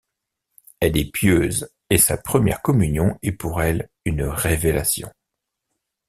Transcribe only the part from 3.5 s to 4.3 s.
elle une